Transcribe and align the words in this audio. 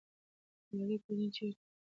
د 0.67 0.69
ملالۍ 0.75 0.97
کورنۍ 1.03 1.27
چېرته 1.35 1.61
وه؟ 1.65 1.69